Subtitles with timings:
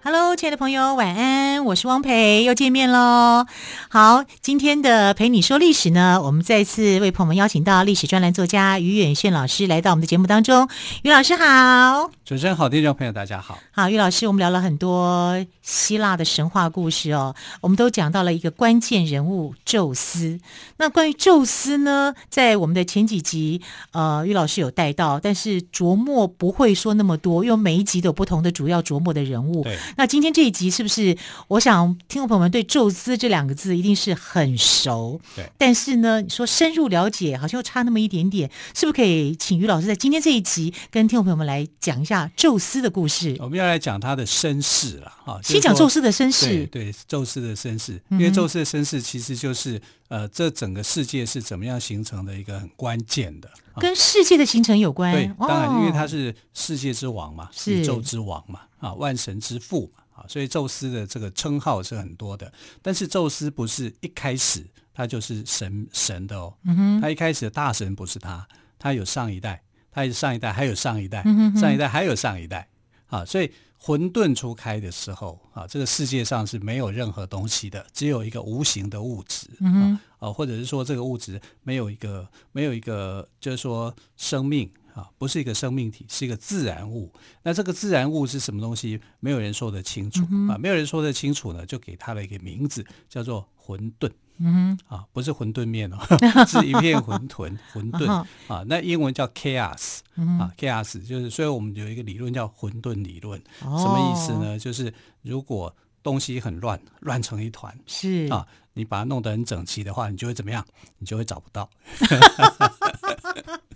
[0.00, 1.64] Hello，亲爱的朋友，晚安！
[1.64, 3.44] 我是汪培，又见面喽。
[3.90, 10.68] 好，今天的陪你说历史呢，我们再次为朋友们邀请到历史专栏作家于远炫老师来到我们的节目当中。
[11.02, 13.58] 于老师好，主持人好，听众朋友大家好。
[13.72, 20.38] 好，于老师，我们聊了很多希腊的神话故事哦，我们都讲到了一个关键人物宙斯。
[20.76, 29.64] 那关于宙斯呢，在我们的前几集，呃，于老师有带到，但是琢磨不会说那么多，因为每一集都有不同的主要琢磨的人物。
[29.64, 29.76] 对。
[29.96, 31.16] 那今天这一集是不是？
[31.48, 35.20] 我想听众朋友们对宙斯这两个字一定是很熟。
[35.34, 35.50] 对。
[35.56, 43.36] 但是呢，你说深入了解，好像又差那么一点点，是不是可以请于老师在今天这一集跟听众朋友们来讲一下宙斯的故事？
[43.40, 45.40] 我们要来讲他的身世了，哈。
[45.42, 46.66] 先讲宙斯的身世。
[46.66, 55.12] 对，对，宙斯的身世，因为宙斯的身世其实就是呃，这整个世界是怎么样形成的一个很关键的，跟世界的形成有关。
[55.12, 58.62] 对，当然，哦、因为他是世界之王嘛，是宇宙之王嘛。
[58.78, 62.52] 啊，万神之父嘛，啊，所以宙斯的这个称号是很多的。
[62.80, 68.46] 但是宙斯不是一开始他就是神神的哦，嗯哼，他一开始的大神不是他，
[68.78, 69.60] 他有上一代，
[69.90, 72.68] 他有上一代，还有上一代，嗯哼，上一代还有上一代，
[73.08, 84.70] 啊，所以混沌初开的时候啊，这个世界上是没有任何东西的，只有一个无形的物质，嗯啊，或者是说这个物质没有一个没有一个就是说生命。
[84.94, 87.12] 啊，不是一个生命体，是一个自然物。
[87.44, 89.00] 那这个自然物是什么东西？
[89.20, 94.10] 没有人说得清楚、嗯、啊，没有人说得清楚呢，就给它了一个名字，叫做混沌。
[94.38, 95.98] 嗯哼，啊，不是馄饨面哦，
[96.46, 98.08] 是一片混沌， 混沌
[98.46, 98.64] 啊。
[98.66, 99.98] 那英文叫 chaos，
[100.38, 103.40] 啊，chaos 就是，所以我们有一个理论叫混沌理论。
[103.60, 104.58] 什么意思呢？
[104.58, 110.64] 就是如果东西很乱，乱成一团，是啊，你把它弄得很整齐的话，你就会怎么样？
[110.98, 111.68] 你就会找不到。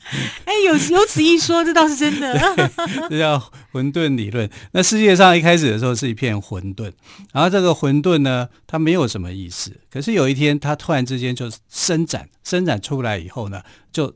[0.45, 2.39] 哎，有有此一说，这倒是真的。
[3.09, 3.39] 这叫
[3.71, 4.49] 混沌理论。
[4.73, 6.93] 那世界上一开始的时候是一片混沌，
[7.33, 9.73] 然后这个混沌呢，它没有什么意思。
[9.91, 13.63] 可是有一天，它突然之间就伸展，伸展出来以后呢，
[13.93, 14.15] 就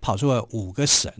[0.00, 1.12] 跑出了五个神。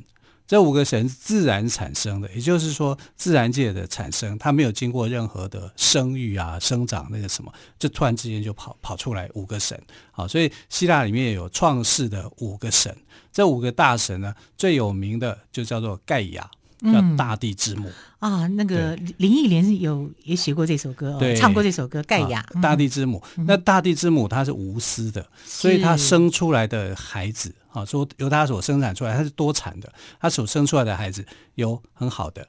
[0.49, 9.79] 这五个神自然产生的，也就是说，自然界的产生，它没有经过任何的生育啊、生长那个什么，就突然之间就跑跑出来五个神。
[10.11, 12.97] 好，所以希腊里面有创世的五个神。
[13.31, 16.51] 这五个大神呢，最有名的就叫做盖亚，
[16.81, 17.91] 叫大地之母、
[18.21, 18.47] 嗯、啊。
[18.49, 22.61] 那个林忆莲有也写过这首歌，对，唱过这首歌《盖亚》啊。
[22.61, 31.25] 大地之母，嗯、那大地之母她是无私的，所以她生出来的孩子啊，说由她所生产出来，她是多产的，她所生出来的孩子
[31.55, 32.47] 有很好的。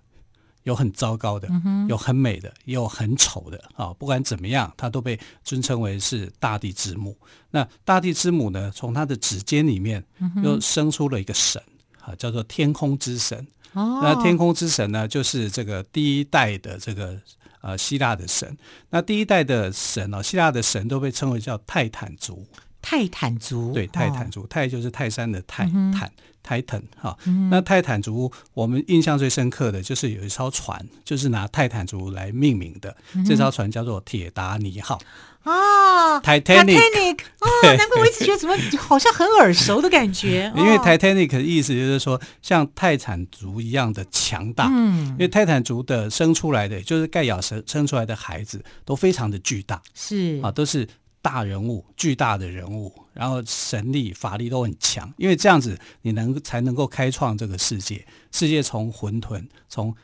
[0.64, 1.50] 有很糟糕的，
[1.88, 3.92] 有很美的，也有很丑的啊！
[3.98, 7.18] 不管怎么样，它都被尊称为是大地之母。
[7.50, 10.04] 那大地之母呢，从她的指尖里面
[10.44, 11.60] 又生出了一个神
[12.02, 13.48] 啊，叫做天空之神。
[13.74, 17.16] 那天空之神呢，就是这个第一代的这个
[17.62, 18.58] 呃希腊的神。
[18.90, 22.46] 那第一代的神哦，希腊的神都被称为叫泰坦族。
[22.82, 26.12] 泰坦族，对，泰坦族，泰就是泰山的泰，坦。
[26.42, 27.16] 泰坦哈，
[27.52, 32.96] 那泰坦族我们印象最深刻的就是有一艘船，就是拿泰坦族来命名的。
[33.14, 34.98] 嗯、这艘船叫做铁达尼号
[35.44, 37.48] 啊，Titanic，哦，
[37.78, 40.52] 难怪我一直觉得怎么好像很耳熟的感觉。
[40.58, 44.70] 因为 Titanic 的意思就是说像泰坦族一样的强大。
[44.72, 50.88] 嗯，因为泰坦族的生出来的，就是盖亚生生出来的孩子都非常的巨大，是啊，都是。
[51.22, 58.06] 大人物，巨大的人物，然后神力、法力都很强，因为这样子你能才能够开创这个世界。
[58.32, 59.96] 世界从混沌，从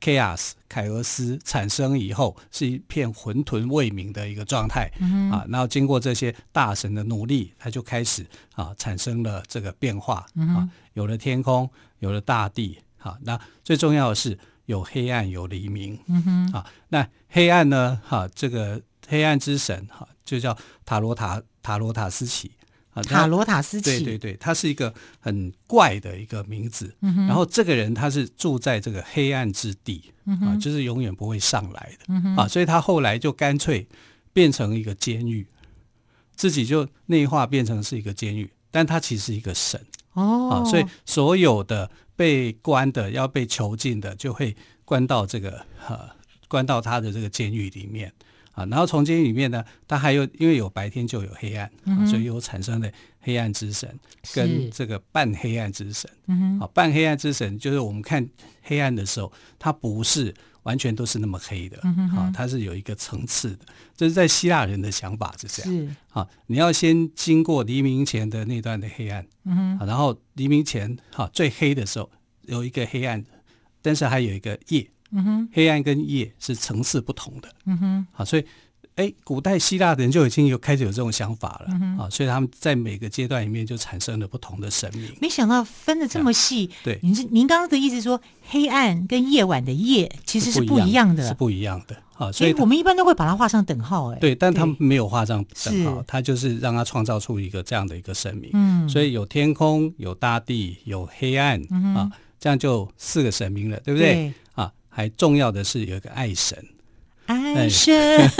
[0.00, 5.44] chaos 凯俄斯产生以后，是一片混沌未明的一个状态、嗯、啊。
[5.48, 8.24] 然后经过这些大神的努力，它就开始
[8.54, 11.68] 啊产生了这个变化、嗯、啊，有了天空，
[11.98, 12.78] 有了大地。
[12.96, 15.98] 好、啊，那最重要的是有黑暗，有黎明。
[16.06, 18.00] 嗯哼，啊，那黑暗呢？
[18.04, 18.80] 哈、啊，这个
[19.10, 20.06] 黑暗之神哈。
[20.06, 22.52] 啊就叫塔罗塔塔罗塔斯奇
[22.90, 26.94] 啊，塔罗塔斯奇，对对对，他是一个很怪的一个名字。
[27.00, 33.84] 嗯、然后这个人他是住在这个黑暗之地、嗯、啊，就是永远不会上来的、嗯、啊，所以他后来就干脆
[34.32, 35.44] 变成一个监狱，
[36.36, 46.14] 自己就内化变成是一个监狱，但他其实是一个神哦啊，所以所有的被关的要被囚禁的就会关到这个呃、啊，
[46.46, 48.12] 关到他的这个监狱里面。
[48.52, 53.88] 啊，然后从监狱里面呢，它还有因为有白天就有黑暗，嗯啊、所以有产生的黑暗之神
[54.34, 56.10] 跟这个半黑暗之神。
[56.26, 58.28] 嗯哼，啊，半黑暗之神就是我们看
[58.62, 63.66] 黑暗的时候，它不是完全都是那么黑的，嗯啊，它是有一个层次的。
[63.96, 72.10] 这是在希腊人的想法是这样，是啊，你要先经过黎明前的那段的黑暗，嗯然后黎明前哈、啊、最黑的时候
[72.42, 73.24] 有一个黑暗，
[73.80, 74.90] 但是还有一个夜。
[75.12, 77.48] 嗯哼，黑暗跟夜是层次不同的。
[77.66, 78.44] 嗯哼，好，所以，
[78.96, 81.66] 哎，古代希腊的人就已经有开始有这种想法了。
[81.68, 85.10] 嗯哼，啊，所以他们在每个阶段里面就产生了不同的神明。
[85.20, 86.70] 没想到分的这么细。
[86.84, 91.96] 对，您是您刚刚的意思说，黑暗跟夜晚的夜其实是不一样的，是不一样的。
[92.20, 94.12] 啊，所以我们一般都会把它画上等号。
[94.12, 98.50] 哎，对，但他们没有画上等号，是他就是让他创造出一个这样的一个神明。
[98.52, 104.12] 嗯，所以有天空，有大地，有黑暗，嗯、啊，这样就四个神明了，对不对？
[104.12, 104.70] 对啊。
[105.00, 106.62] 还重要的是有一个爱神，
[107.24, 108.30] 爱神，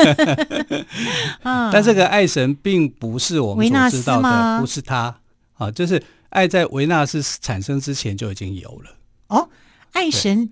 [1.43, 5.17] 但这个爱神并不是我们所知道的，不是他。
[5.55, 8.91] 啊，就是爱在维纳斯产生之前就已经有了。
[9.29, 9.49] 哦，
[9.93, 10.51] 爱神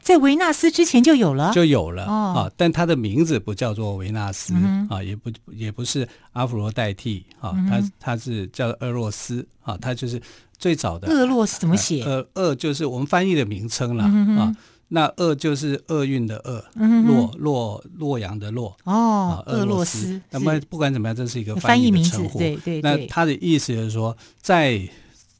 [0.00, 10.18] 在维纳斯之前就有了，就有了、哦、啊，但他的名字不叫做维纳斯、嗯、啊，也不也不是阿芙罗代替啊，他、嗯、他是叫厄洛斯啊，他就是
[10.56, 12.02] 最早的厄洛斯怎么写？
[12.04, 14.56] 呃，厄就是我们翻译的名称了、嗯、啊。
[14.92, 16.64] 那厄就是厄运的厄，
[17.06, 20.20] 洛洛洛阳的洛哦，厄罗斯。
[20.30, 22.40] 那么不管怎么样，这是一个翻译名称呼。
[22.40, 22.80] 对对。
[22.82, 24.80] 那他的意思就是说，在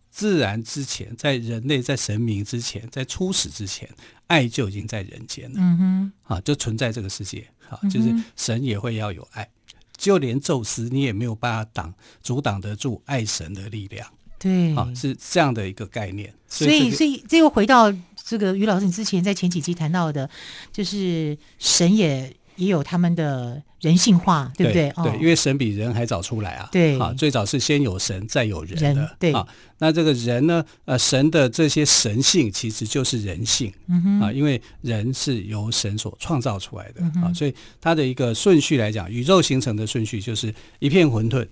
[0.09, 3.89] 自然之前，在人类在神明之前，在初始之前，
[4.29, 5.57] 爱就已经在人间了。
[5.59, 7.45] 嗯哼，啊，就存在这个世界。
[7.69, 9.49] 啊，就是神也会要有爱，
[9.97, 11.93] 就连宙斯你也没有办法挡
[12.23, 14.07] 阻挡得住爱神的力量。
[14.39, 16.33] 对，啊，是这样的一个概念。
[16.49, 17.93] 所以，所以这又回到。
[18.25, 20.29] 这个于老师，你之前在前几期谈到的，
[20.73, 24.91] 就是神也也有他们的人性化，对不对？
[24.91, 26.69] 对，对，因为神比人还早出来啊。
[26.71, 29.01] 对啊，最早是先有神，再有人的。
[29.01, 29.47] 人对啊，
[29.79, 30.65] 那这个人呢？
[30.85, 33.73] 呃，神的这些神性其实就是人性。
[33.89, 34.21] 嗯哼。
[34.21, 41.47] 啊，因为人是由神所创造出来的、嗯、啊，所以它的一个顺序来讲，宇宙形成的顺序就是一片混沌，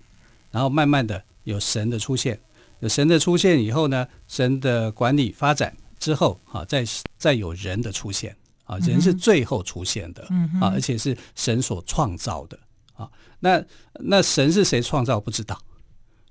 [0.51, 2.39] 然后慢慢的有神的出现，
[2.81, 5.75] 有神的出现以后呢，神的管理发展。
[5.99, 6.85] 之后啊，再
[7.17, 12.59] 再有人的出现啊，人是最后出现的、嗯、啊，而且是神所创造的
[12.95, 13.11] 啊。
[13.41, 13.63] 那
[13.95, 15.61] 那神是谁创造不知道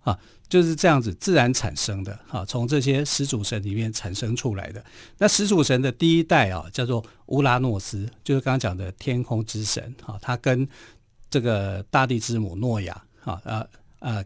[0.01, 0.17] 啊，
[0.47, 4.83] 就是这样子自然产生的啊，从这些始祖神里面产生出来的。
[5.17, 10.67] 那始祖神的第一代啊，叫做乌拉诺斯，就是刚刚讲的天空之神啊，他跟
[11.29, 12.93] 这个大地之母诺亚
[13.23, 13.41] 啊啊。
[13.43, 13.67] 呃，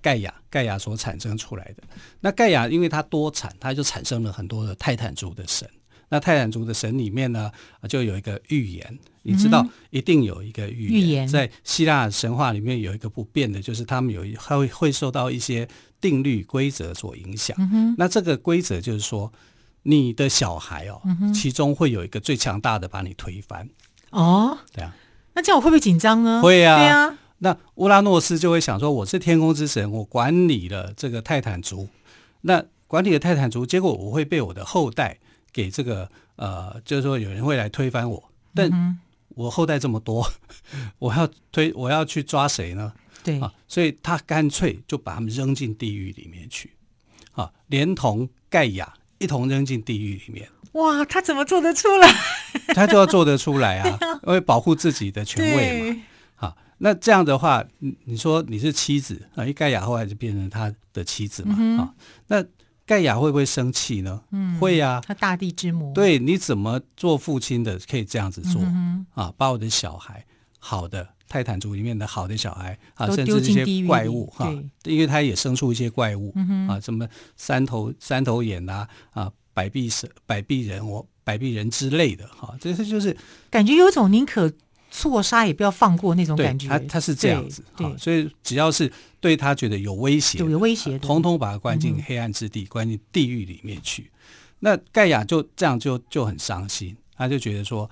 [0.02, 1.84] 盖亚，盖亚所产生出来的。
[2.20, 5.70] 那盖亚因为它多产，它就产生了很多的泰坦族的神。
[6.10, 7.50] 那泰坦族的神里面呢，
[7.88, 10.92] 就有一个预言，你知道，一定有一个预言。
[10.92, 15.66] 预言在希腊神话里面有一个不变的，就是他们有一会会受到一些
[16.02, 17.56] 定律规则所影响。
[17.58, 19.32] 嗯、那这个规则就是说，
[19.84, 23.70] 你的小孩哦、嗯，其中会有一个最强大的把你推翻。
[24.10, 24.94] 哦，对啊。
[25.34, 26.42] 那这样我会不会紧张呢？
[26.42, 27.18] 会啊，对啊。
[27.44, 31.90] 那乌拉诺斯就会想说：“我是天空之神，我管理了这个泰坦族。
[32.42, 35.18] 那管理了泰坦族，结果我会被我的后代
[35.52, 38.32] 给这个呃，就是说有人会来推翻我。
[38.54, 40.32] 但我后代这么多，
[41.00, 42.94] 我要推，我要去抓谁呢？
[43.24, 46.74] 对啊，所以他干脆就把他们扔进地狱里面去，
[47.32, 50.48] 啊，连同盖亚一同扔进地狱里面。
[50.74, 52.08] 哇，他怎么做得出来？
[52.76, 56.02] 他就要做得出来啊， 因为保护自己的权位嘛。”
[56.84, 61.94] 那这样的话，你你说你是妻子啊，因为盖亚后来就变成他的妻子嘛、嗯、啊，
[62.26, 62.44] 那
[62.88, 64.20] 盖亚会不会生气呢？
[64.32, 65.00] 嗯，会啊。
[65.06, 69.32] 他大地之母，对，你怎么做父亲的可以这样子做、嗯、啊？
[69.38, 70.26] 把我的小孩，
[70.58, 77.08] 好的泰坦族里面的好的小孩啊，甚至一些怪物哈、啊，因为他也生出一些怪物、嗯、啊，什么
[77.38, 83.16] 三头三头眼啊啊，百臂蛇、百臂人我百臂人之类的哈、啊，这是就是
[83.52, 84.52] 感觉有一种宁可。
[84.92, 94.12] 错杀也不要放过那种感觉，他他是这样子，对，所以只要是对他觉得有威胁，有威胁，统统把他关进黑暗之地，嗯、关进地狱里面去。
[94.60, 97.90] 那盖亚就这样就就很伤心，他就觉得说。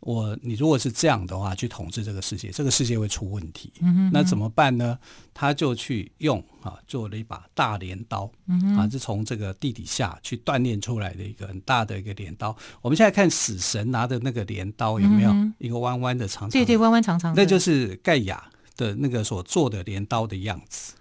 [0.00, 3.72] 我，你如果是这样的话，去统治这个世界，这个世界会出问题。
[3.80, 4.98] 嗯哼嗯，那怎么办呢？
[5.34, 12.56] 他就去用啊，做了一把大镰刀，嗯、啊，是从这个地底下去锻炼出来的一个很大的一个镰刀。
[12.80, 16.48] 我们现在看死神拿的那个镰刀，有没有一个弯弯的长？
[16.48, 18.42] 对对，弯弯长长的，那就是盖亚
[18.76, 20.94] 的那个所做的镰刀的样子。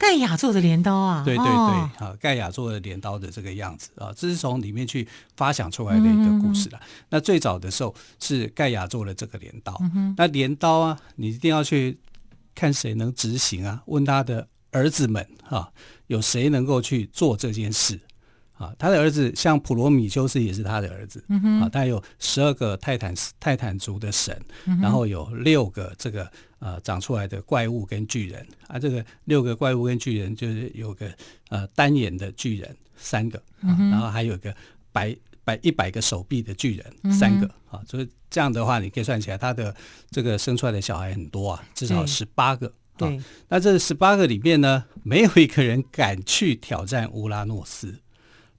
[0.00, 6.78] 盖亚做的镰刀啊，对对对，哦、啊，盖亚做的镰刀的这个样子啊，这是从里面去发想出来的一个故事了。
[6.80, 11.98] 嗯、那最早的时候是盖亚做了这个镰刀，嗯、那镰刀啊，你一定要去
[12.54, 13.82] 看谁能执行啊？
[13.84, 15.68] 问他的儿子们啊，
[16.06, 18.00] 有谁能够去做这件事
[18.60, 18.74] 啊？
[18.78, 21.24] 他的儿子像普罗米修斯也是他的儿子，
[21.60, 26.30] 啊，他有十二个泰坦泰坦族的神，嗯、然后有六个这个。
[26.60, 31.10] 呃，长出来的怪物跟巨人啊，这个六个怪物跟巨人就是有个
[31.48, 34.54] 呃单眼的巨人三个，啊、然后还有一个
[34.92, 39.74] 百百一百个手臂的巨人三个啊，所以这样的话，你可以算起来，他的
[40.10, 42.70] 这个生出来的小孩很多啊，至少十八个。
[42.98, 47.94] 对，啊、那这十八个里面呢，没有一个人敢去挑战乌拉诺斯，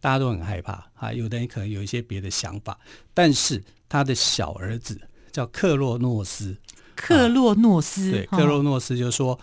[0.01, 1.13] 大家都很害怕啊。
[1.13, 2.77] 有的人可能有一些别的想法，
[3.13, 5.00] 但是他的小儿子
[5.31, 6.58] 叫克洛诺斯。
[6.93, 9.39] 克洛诺斯，啊、对，克洛诺斯就说：“哦、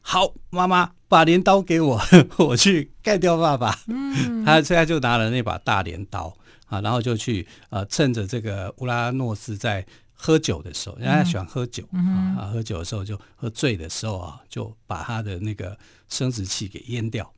[0.00, 2.00] 好，妈妈把镰刀给我，
[2.38, 3.76] 我去干掉爸爸。
[3.88, 6.32] 嗯”他现在就拿了那把大镰刀
[6.66, 15.76] 啊，然后就去呃，趁着这个乌拉诺斯在喝酒的时候，人家喜欢喝酒、嗯、啊，喝酒的时候就喝醉的时候啊，就把他的那个
[16.08, 17.28] 生殖器给阉掉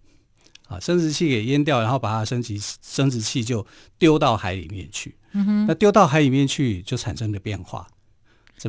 [0.73, 3.67] 啊，生殖器给淹掉，然后把它的生殖生殖器就
[3.99, 5.15] 丢到海里面去。
[5.33, 7.87] 嗯、哼那丢到海里面去就产生了变化。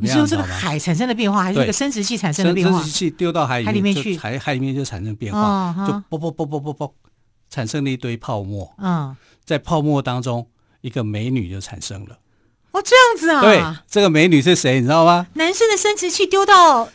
[0.02, 2.80] 你说这个海产生的变化，还是这个生殖器产生的变化？
[2.80, 6.96] 生殖器丢到海里面去，海海里面就产生变化，就啵啵啵啵啵啵，
[7.50, 8.74] 产生了一堆泡沫。
[8.80, 10.48] 嗯，在泡沫当中，
[10.82, 12.18] 一个美女就产生了。
[12.72, 13.42] 哦，这样子啊？
[13.42, 14.80] 对，这个美女是谁？
[14.80, 15.28] 你知道吗？
[15.34, 16.90] 男生的生殖器丢到。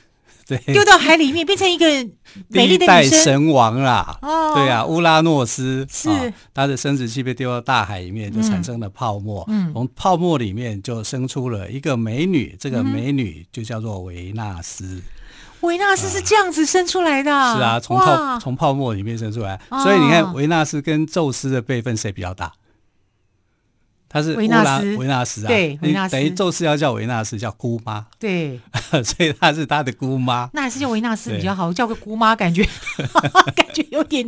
[0.48, 1.86] 对，丢到海里面，变成一个
[2.48, 6.08] 美丽的女神王啦，哦，对啊，乌拉诺斯是
[6.54, 9.44] 他的生殖器被丢到大海里面，就产生了泡沫。
[9.48, 15.02] 嗯，从泡沫里面就生出了一个美女，这个美女就叫做维纳斯。
[15.60, 17.30] 维纳斯是这样子生出来的？
[17.30, 19.60] 是啊，从泡从泡沫里面生出来。
[19.68, 22.50] 所以你看，维纳斯跟宙斯的辈分谁比较大？
[24.08, 26.12] 他是维纳斯维纳斯啊，对，维纳斯。
[26.12, 28.58] 等于宙斯要叫维纳斯叫姑妈，对，
[29.04, 30.48] 所以他是他的姑妈。
[30.52, 32.66] 那还是叫维纳斯比较好，叫个姑妈感觉
[33.54, 34.26] 感觉有点。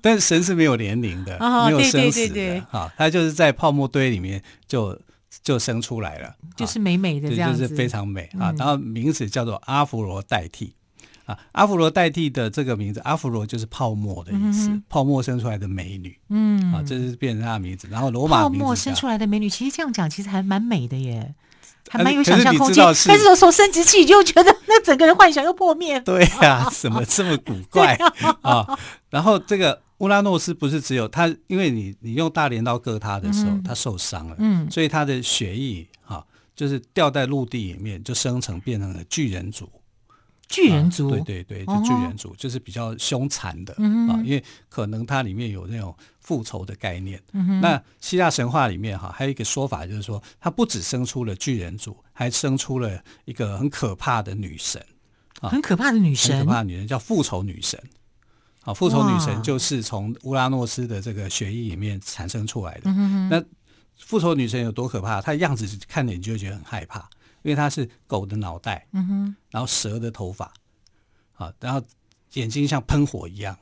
[0.00, 4.98] 但是神是没有年龄的，没有生死的，啊，他就是在泡沫堆里面就
[5.42, 8.52] 就生出来了，就是美美的这样子，就是非常美啊。
[8.58, 10.74] 然后名字叫做阿芙罗代替。
[11.52, 17.86] 阿芙罗代替的这个名字，阿芙罗就是泡沫的意思，嗯、泡沫生出来的美女，嗯，啊，这是变成她的名字。
[17.90, 21.34] 然后罗马泡沫生出来的美女，其实这样讲其实还蛮美的耶，
[21.88, 22.84] 还蛮有想象空间。
[23.06, 26.00] 但是从生殖器就觉得那整个人幻想又破灭。
[26.00, 28.78] 对呀、啊，怎么这么古 怪啊，啊？
[29.08, 36.24] 然后这个乌拉诺斯不是只有他，因为你你用大镰刀割他的时候，嗯、他受伤了，嗯，所以他的血液啊，
[36.56, 39.68] 就是掉在陆地里面，就生成变成了巨人族。
[40.50, 43.72] 巨人族，对对对，就巨人族，就是比较凶残的
[44.08, 47.22] 啊，因为可能它里面有那种复仇的概念。
[47.62, 54.84] 那希腊神话里面哈，还有一个说法，就是说它不只生出了巨人族，还生出了一个很可怕的女神
[55.40, 57.80] 啊，很可怕的女神，很可怕的女神叫复仇女神。
[58.62, 62.90] 啊，复仇女神就是从乌拉诺斯的这个血液里面产生出来的。
[63.30, 63.42] 那
[63.96, 65.22] 复仇女神有多可怕？
[65.22, 67.08] 她的样子看着你就会觉得很害怕。
[67.42, 70.52] 因为它是狗的脑袋，嗯哼，然后蛇的头发，
[71.34, 71.82] 啊，然后
[72.34, 73.56] 眼睛像喷火一样，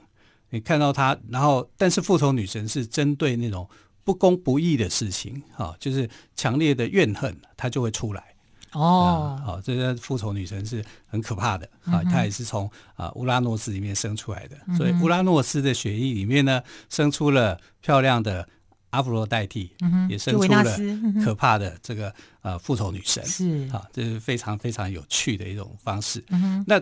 [0.50, 3.68] 你看到它，然后但是复仇女神是针对那种
[4.04, 8.34] 不公不义的事情，啊，就是强烈的怨恨，它就会出来。
[8.72, 18.48] 哦，好，这个复仇女神是很可怕的，啊，她也是从啊乌拉诺斯里面生出来的，所以乌拉诺斯的血液里面呢，生出了漂亮的。
[18.90, 19.70] 阿芙罗代替，
[20.08, 20.64] 也生出了
[21.22, 23.68] 可怕的这个呃复仇女神，是。
[23.72, 26.24] 啊，这是非常非常有趣的一种方式。
[26.30, 26.80] 嗯、那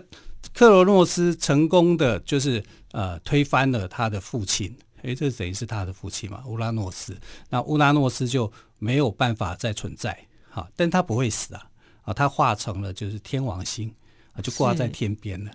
[0.55, 4.73] 克罗诺斯成功的就是呃推翻了他的父亲，
[5.03, 7.17] 哎，这等于是他的父亲嘛，乌拉诺斯。
[7.51, 10.17] 那乌拉诺斯就没有办法再存在，
[10.49, 11.67] 哈，但他不会死啊，
[12.03, 13.93] 啊，他化成了就是天王星
[14.33, 15.51] 啊，就挂在天边了，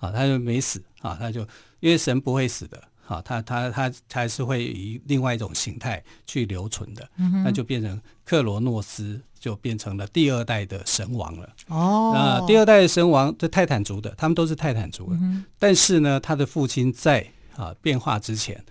[0.00, 1.42] 啊，他就没死啊，他就
[1.78, 2.82] 因为神不会死的。
[3.12, 11.46] 好，他他他还是会以另外一种形态去留存的，嗯、那就变成克罗诺斯，就变成了第二代的神王了。
[11.68, 15.16] 哦，那第二代的神王，这泰坦族的，他们都是泰坦族的。
[15.20, 18.64] 嗯、但是呢，他的父亲在啊变化之前，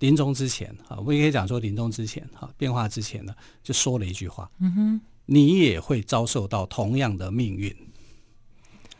[0.00, 7.72] 临终之前啊，我们也可以讲说临终之前啊变化之前呢，就说了一句话：嗯哼，你也会遭受到同样的命运。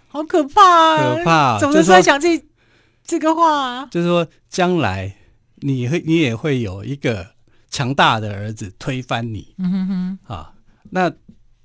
[0.06, 1.14] 好可怕啊！
[1.16, 2.40] 可怕，怎么在想这？
[3.10, 5.16] 这个话、啊、就是说，将来
[5.56, 7.34] 你会你也会有一个
[7.68, 10.54] 强大的儿子推翻你，嗯哼哼，啊，
[10.90, 11.12] 那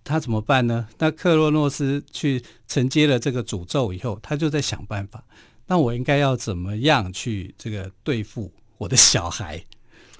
[0.03, 0.87] 他怎么办呢？
[0.97, 5.23] 那克洛诺斯去承接了这个诅咒以后，他就在想办法，
[5.67, 9.63] 那我应该要怎么样去这个对付我的小孩？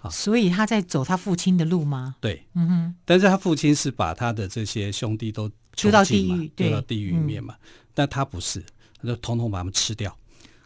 [0.02, 2.18] 啊，所以他在走他父亲的路吗？
[2.22, 2.96] 对，嗯哼。
[3.04, 7.56] 但是他父亲是把他的这些兄弟都丢到地狱，丢到地狱里面嘛。
[7.56, 8.64] 嗯、但他不是，
[9.02, 10.16] 他就统统把他们吃掉。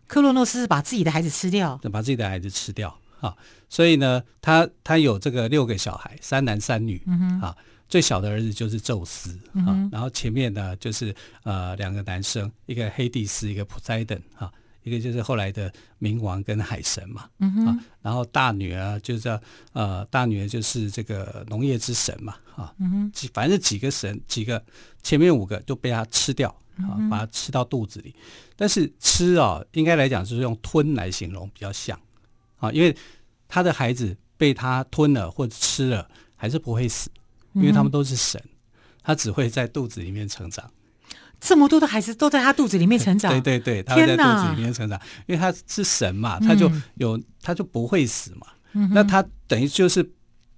[0.10, 3.32] 克洛诺斯是把自己的孩子吃掉，把自己的孩子吃掉啊！
[3.70, 7.56] 所以呢，他他有这个六个小孩，三男三女，嗯哼啊，
[7.88, 14.52] 最小的儿子就是宙斯啊，嗯、然后前面呢就是呃两个男生，一个黑帝斯，一个普赛顿啊，
[14.82, 17.68] 一个就是后来的冥王跟海神嘛，嗯哼。
[17.68, 19.40] 啊，然后大女儿就叫
[19.74, 24.66] 呃大女儿就是这个农业之神嘛，啊，嗯哼，反正几个神几个
[25.04, 26.50] 前面五个都被他吃掉。
[26.84, 28.16] 啊，把它吃到肚子里，
[28.56, 32.00] 但是吃啊，应该来讲就是用吞来形容比较像
[32.58, 32.96] 啊，因为
[33.48, 37.10] 他的孩子被他吞了或者吃了，还是不会死，
[37.54, 38.42] 因为他们都是神，
[39.02, 40.72] 他只会在肚子里面成长。
[41.40, 48.48] 这么多的孩子都在他肚子里面成长，对对对，他会在肚子里面成长，因为他是神嘛，他就有他就不会死嘛。
[48.92, 50.12] 那他等于就是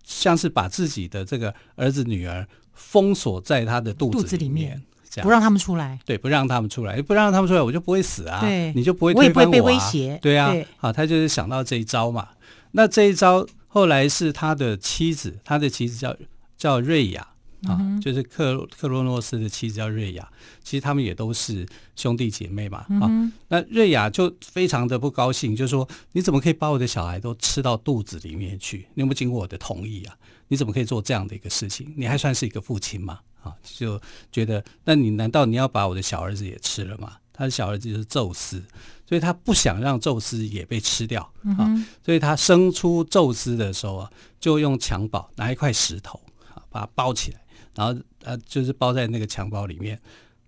[0.03, 4.81] 像是把自己的这个儿子女儿封锁在他的肚子里面。
[5.21, 12.29] 不让他们出来，对，不让他们出来，不让他们出来，我就不会死啊，对，你就不会推翻我啊，我也不会被威胁，对啊，对好，他就是想到这一招嘛。
[12.71, 16.15] 那这一招后来是他的妻子，他的妻子叫
[16.55, 17.21] 叫瑞亚
[17.63, 20.29] 啊，嗯、就是克克洛诺斯的妻子叫瑞亚，
[20.63, 23.11] 其实他们也都是兄弟姐妹嘛，啊，
[23.49, 28.87] 那瑞亚就非常的不高兴，就说你怎么可以把我的小孩都吃到肚子里面去？
[28.93, 30.15] 你有没有经过我的同意啊？
[30.47, 31.93] 你怎么可以做这样的一个事情？
[31.97, 33.19] 你还算是一个父亲吗？
[33.41, 33.99] 啊，就
[34.31, 37.17] 觉得，那你难道你要把我的小儿子也吃了吗？
[37.33, 38.63] 他的小儿子就是宙斯，
[39.07, 41.21] 所以他不想让宙斯也被吃掉
[41.57, 41.57] 啊。
[41.59, 46.21] 嗯、所以他生出宙斯的时候啊，就用襁褓拿一块石头
[46.53, 47.41] 啊，把它包起来，
[47.73, 49.99] 然后呃，就是包在那个襁褓里面，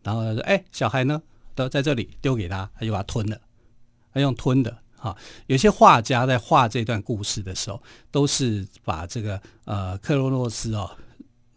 [0.04, 1.22] 然后他说：“哎，小孩呢？
[1.56, 3.40] 都在这里，丢给他，他就把它吞了。
[4.14, 5.16] 他用吞的啊。
[5.48, 10.90] 有些画家在画这段故事的时候，都是把这个呃克洛诺斯哦。”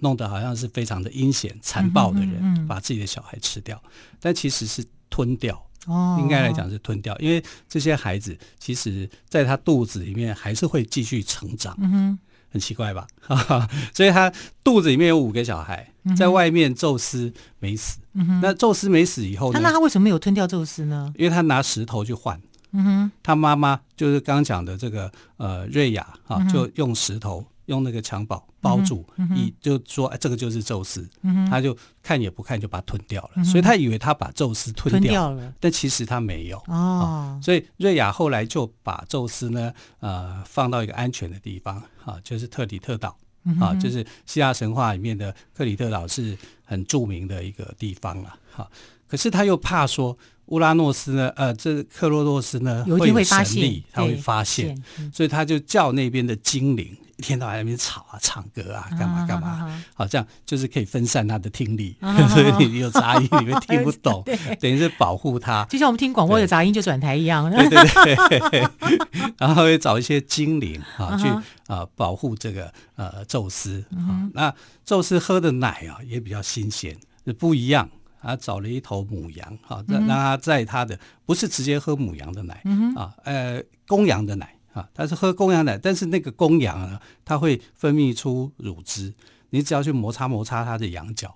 [0.06, 3.82] 弄得好像是非常的阴险残暴的人，嗯嗯嗯、把自己的小孩吃掉，
[4.20, 5.60] 但其实是吞掉。
[5.86, 11.76] 哦，应该来讲是吞掉，因为这些孩子其实在他肚子里面还是会继续成长。
[11.80, 12.18] 嗯哼，
[12.50, 13.06] 很奇怪吧？
[13.94, 14.32] 所以他
[14.64, 17.98] 肚子里面有五个小孩，在外面宙斯没死。
[18.14, 21.12] 嗯哼，那宙斯没死以后呢，那他为什么没有吞掉宙斯呢？
[21.16, 22.40] 因为他拿石头去换。
[22.72, 27.46] 嗯哼，他妈妈就是刚刚讲的这个呃瑞亚啊，就用石头。
[27.66, 31.08] 用那个襁褓包住，一就说哎，这个就是宙斯，
[31.48, 36.58] 他就看也不看就把它吞掉了，所以他以为他把宙斯吞掉了，但其实他没有。
[36.68, 37.38] 哦。
[37.42, 43.16] 所以瑞亚后来就把宙斯呢，呃，放到一个安全的地方啊，就是特里特岛
[43.60, 48.68] 啊，就是希腊神话里面的克里特岛是很著名的一个地方了哈。
[49.08, 50.16] 可是他又怕说
[50.46, 54.76] 乌拉诺斯呢，呃，这克洛诺斯呢会有神力，他会发现，
[55.12, 56.96] 所以他就叫那边的精灵。
[57.18, 61.96] 一天到晚在那边吵啊、唱歌啊、干嘛干嘛，好，这样就是可以分散他的听力，
[62.28, 64.22] 所以你有杂音你们听不懂，
[64.60, 65.64] 等于是保护他。
[65.64, 67.50] 就像我们听广播有杂音就转台一样。
[67.50, 68.68] 对对对，
[69.38, 71.26] 然后会找一些精灵啊去
[71.72, 74.28] 啊保护这个呃宙斯啊。
[74.34, 74.54] 那
[74.84, 76.94] 宙斯喝的奶啊也比较新鲜，
[77.38, 77.88] 不一样。
[78.26, 82.62] 他找了一头母羊，哈，让让他在他的不是直接喝母羊的奶
[82.94, 84.52] 啊，呃公羊的奶。
[84.76, 89.14] 啊，他是喝公羊奶，但是那个公羊呢，它会分泌出乳汁，
[89.48, 91.34] 你只要去摩擦摩擦它的羊角，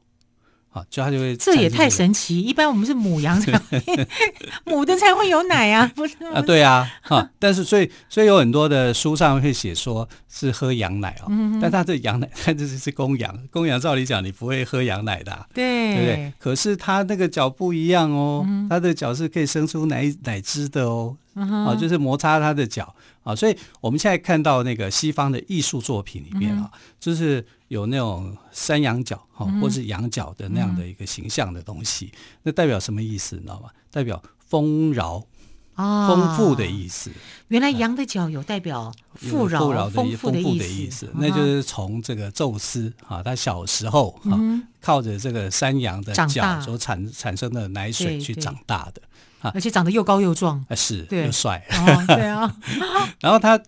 [0.71, 1.37] 啊，就它就会。
[1.37, 2.41] 这也太神奇！
[2.41, 3.53] 一般我们是母羊 才
[4.65, 6.41] 母的才会有奶啊，不是啊？
[6.43, 16.33] 对啊，哈，但是所以所以有很多的书上会写说是喝羊奶哦，嗯、但它这羊奶它这是是公羊，公羊照理讲你不会喝羊奶的，啊，对，对不对？
[16.39, 22.95] 可是它那个脚不一样哦，嗯、它的脚是可以生出奶奶汁的哦，啊、就是摩擦他的脚。
[23.23, 32.11] 啊，所以我们现在看到那个西方的艺术作品里面啊，就是有那种山羊角哈，或是羊角的那样的一个形象的东西，
[32.45, 33.37] 那代表什么意思？
[33.37, 33.69] 你知道吗？
[33.91, 35.23] 代表丰饶
[35.75, 37.11] 啊，丰富的意思。
[37.49, 49.03] 原来羊的角有代表富饶、丰富的意思，那就是从这个宙斯啊，他小时候啊，嗯、靠着这个山羊的角所产产生的奶水去长大的。
[49.41, 51.65] 而且长得又高又壮，是又帅，
[52.07, 52.55] 对啊。
[53.21, 53.61] 然后他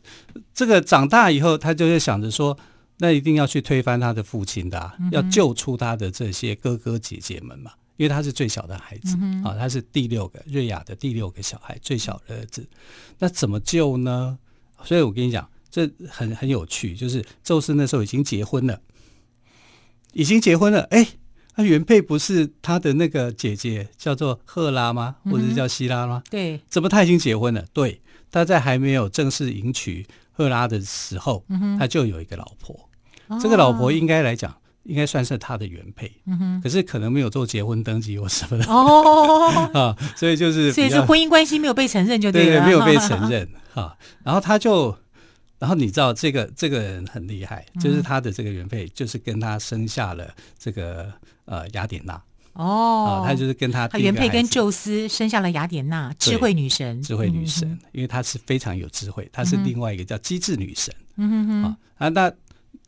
[0.52, 2.58] 这个长大以后，他就会想着说，
[2.98, 12.68] 那一定要去推翻他的父亲的，要救出他的这些哥哥姐姐们嘛，因为他是最小的孩子啊，他是第六个瑞亚的第六个小孩，最小的儿子。
[13.18, 14.38] 那怎么救呢？
[14.84, 18.80] 所以我跟你讲，这很很有趣，就是宙斯那时候已经结婚了，
[20.12, 21.06] 已经结婚了，哎。
[21.54, 25.16] 那原配不是他的那个姐姐叫做赫拉吗？
[25.24, 26.22] 或者是叫希拉吗？
[26.30, 27.64] 对，怎么他已经结婚了？
[27.72, 31.44] 对，他在还没有正式迎娶赫拉的时候，
[31.78, 32.88] 他就有一个老婆。
[33.40, 36.10] 这个老婆应该来讲，应该算是他的原配。
[36.62, 38.64] 可是可能没有做结婚登记或什么的。
[38.72, 42.46] 哦， 啊，所以就是，所以是婚姻关系没有被承认，就对了。
[42.46, 43.48] 对对，没有被承认。
[43.74, 44.96] 哈，然后他就。
[45.62, 51.12] 然后你知道这个这个人很厉害，就是他的这个原配，就是跟他生下了这个
[51.44, 52.20] 呃雅典娜。
[52.54, 62.28] 哦，他就是跟他他原配跟宙斯生下了雅典娜，智慧女神，智慧女神，因为她是非常有智慧，她是另外一个叫机智女神，嗯哼哼啊，那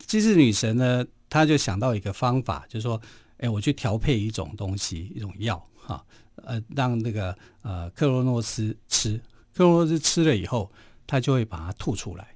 [0.05, 3.01] 机智女神呢，她就想到一个方法，就是说，
[3.37, 6.03] 哎，我去调配一种东西，一种药哈，
[6.43, 9.17] 呃，让那个呃克罗诺斯吃，
[9.53, 10.69] 克罗诺斯吃了以后，
[11.07, 12.34] 他就会把它吐出来。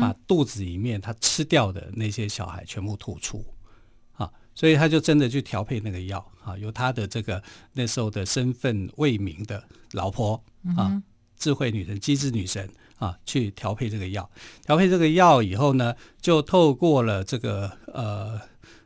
[0.00, 3.44] 把肚子里面他吃掉的那些小孩全部吐出，
[4.12, 10.42] 啊，所以他就真的去调配那个药，啊，由他的这个那时候的身份未明的老婆
[10.76, 11.02] 啊，
[11.36, 14.30] 智慧女神、机智女神啊，去调配这个药。
[14.64, 18.40] 调配这个药以后呢，就透过了这个呃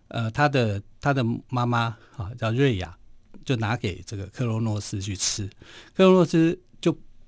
[0.09, 2.97] 呃他的他的妈妈啊，叫瑞亚，
[3.45, 5.49] 就拿给这个克罗诺斯去吃，
[5.95, 6.59] 克罗诺斯。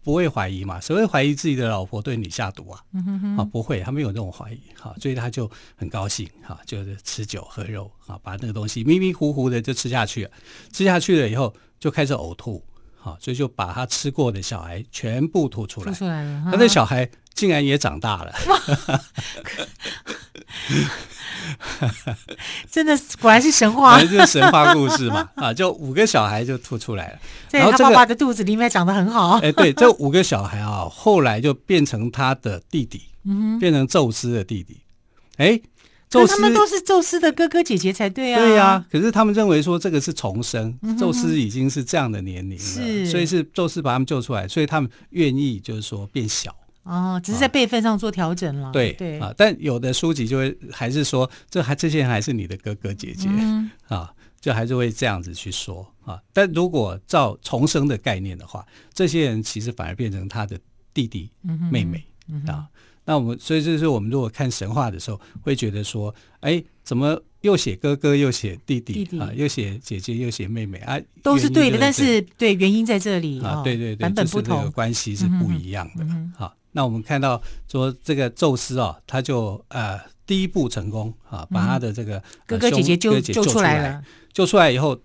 [0.08, 0.80] 不会怀疑嘛？
[0.80, 2.80] 谁会怀疑自己的老婆对你下毒啊？
[2.94, 10.30] 嗯、哼哼啊，不会，他没有这种怀疑哈，所以他就很高兴哈，就是吃酒喝肉啊，把那个东西迷迷糊糊的就吃下去了。
[10.72, 12.64] 吃下去了以后就开始呕吐，
[12.96, 15.92] 好，所以就把他吃过的小孩全部吐出来。
[15.92, 17.06] 吐出来了，他那小孩
[17.38, 18.34] 竟然也长大了。
[22.70, 25.54] 真的果然是神话，就是神话故事嘛 啊！
[25.54, 29.38] 就五个小孩就吐出来了，在他爸爸的肚子里面长得很好。
[29.42, 34.78] 哎，对，这五个小孩啊，后来就变成他的弟弟，嗯，变成宙斯的弟弟。
[35.36, 35.60] 哎，
[36.10, 38.38] 宙斯他们都是宙斯的哥哥姐姐才对啊。
[38.38, 46.54] 对呀，可是他们认为说这个是重生，宙斯已经是这样的年龄了，所以是宙斯把他们救出来，所以他们愿意就是说变小。
[46.88, 48.72] 哦，只是在辈分上做调整了。
[48.72, 56.18] 对对啊，但有的书籍就会还是说，这还这些人还是你的哥哥姐姐、嗯、 啊，就还是会这样子去说啊。
[56.32, 60.58] 但如果照重生的概念的话，这些人其实反而变成他的
[60.94, 61.30] 弟弟、
[61.70, 62.66] 妹妹、嗯、啊。
[63.04, 70.98] 那我们所以就是我们如果看神话的时候，会觉得说，哎，怎么又写哥哥又写弟弟，啊，又写姐姐又写妹妹啊？
[71.22, 76.06] 都是对的，但是对原因在这里啊，对对对，版本不同，这个关系是不一样的。
[76.34, 76.54] 好。
[76.72, 84.02] 那我们看到说，这个宙斯啊，他就呃第一步成功啊，把他的这个哥哥姐姐救救出来了。
[84.32, 84.98] 救出来以后，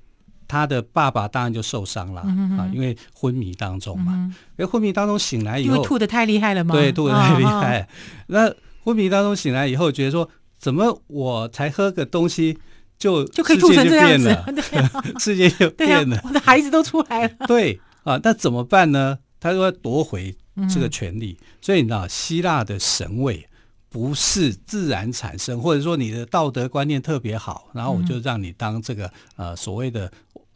[0.48, 4.13] 他的爸爸当然就受伤了啊，因为昏迷当中嘛。
[4.13, 6.74] 因为昏迷当中醒来以后，因为吐得太厉害了嘛。
[6.74, 7.89] 对，吐得太厉害。
[8.28, 10.30] 那昏迷当中醒来以后，觉得说，
[10.63, 12.58] 怎么我才喝个东西
[12.97, 14.36] 就就可以吐成这样子？
[15.19, 17.34] 世界就变了，我的孩子都出来了。
[17.45, 19.19] 对啊，那怎么办呢？
[19.39, 20.36] 他说要夺回。
[20.71, 23.49] 这个权利，所以你知道，希腊的神位
[23.89, 30.12] 不是自然产生，或者说你的道德观念特别好，然后我就让你当这个呃所谓的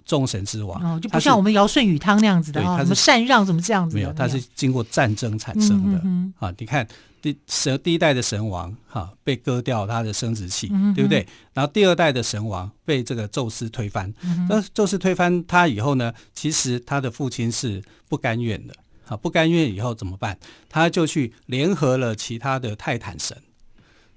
[0.08, 3.96] 众神之王，哦，就不像我们尧舜禹汤那样子的，什么禅让怎么这样子？
[3.96, 6.02] 没有，它是经过战争产生的
[6.40, 6.52] 啊！
[6.58, 6.88] 你看
[7.22, 11.28] 第神第一代的神王哈被割掉他的生殖器，对不对？
[11.54, 14.12] 然后第二代的神王被这个宙斯推翻，
[14.50, 18.74] 那宙斯推翻他以后呢，其实他的父亲是不甘愿的。
[19.08, 20.38] 啊，不甘愿以后怎么办？
[20.68, 23.38] 他就去联合了其他的泰坦神，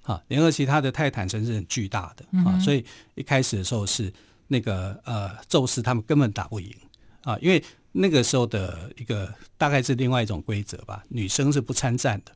[0.03, 4.12] 啊，联合其他的泰坦神是很巨大的啊，所以一开始的时候是
[4.51, 6.75] 那个呃宙斯他们根本打不赢
[7.23, 12.33] 啊，因为那个时候的一个大概是另外一种规则吧，女生是不参战的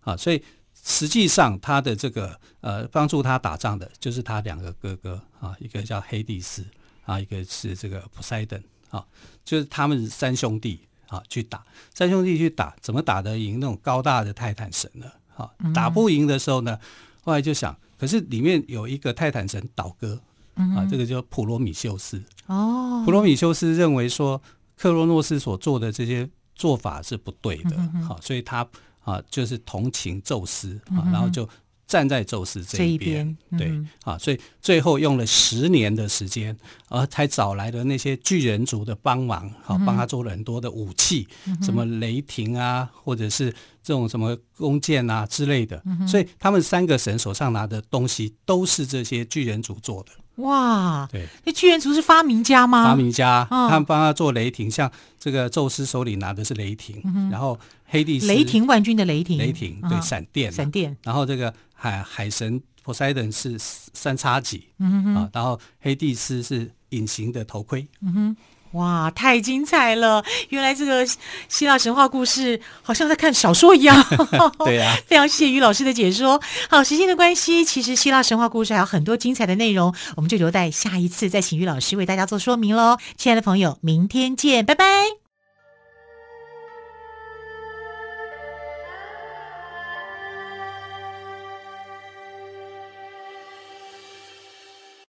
[0.00, 0.42] 啊，所以
[0.84, 6.64] 实际上他的这个呃帮助他打仗的就是他两个哥哥啊，一个叫黑帝斯
[7.04, 9.04] 啊，一个是这个波塞冬啊，
[9.44, 10.80] 就是他们三兄弟。
[11.08, 15.06] 啊，去打三兄弟去打，怎么打得赢那种高大的泰坦神呢？
[15.36, 16.80] 啊，打不赢的时候呢，
[17.22, 20.18] 后来就想，可是里面有一个泰坦神倒戈，
[20.54, 22.22] 啊，这个叫普罗米修斯。
[22.46, 24.40] 哦，普罗米修斯认为说
[24.76, 28.66] 克洛诺斯所做的这些做法是不对的，好，所以他
[29.02, 31.48] 啊就是同情宙斯啊，然后就。
[31.86, 36.56] 站在宙斯这一边，一边嗯、对啊，所以最后用了十年的时间，
[36.88, 43.54] 而才找来的那些巨人族的帮忙，好、嗯、帮他做了很多的武器，嗯、什么雷霆啊，或者是
[43.84, 50.10] 这种什么弓箭啊之类的，嗯、所以他们三个神手上拿的东西都是这些巨人族做的。
[50.42, 52.84] 哇，对，那巨人族是发明家吗？
[52.86, 64.66] 发明家，哦、他们帮他做雷霆，像这个宙斯手里拿的是雷霆，嗯、然后黑帝斯，雷霆万钧的雷霆，雷霆对，闪电，闪电，然后这个海海神 Poseidon 是三叉戟，
[65.14, 68.36] 啊，然后黑帝斯是隐形的头盔，嗯哼。
[68.74, 70.24] 哇，太精彩了！
[70.50, 71.06] 原来这个
[71.48, 74.04] 希腊神话故事好像在看小说一样。
[74.64, 76.40] 对呀、啊，非常谢谢于老师的解说。
[76.68, 82.98] 好，时间的关系，其实希腊神话故事还有很多精彩的内容，我们就留待下一次再请于老师为大家做说明喽。
[83.16, 85.23] 亲爱的朋友，明天见，拜拜。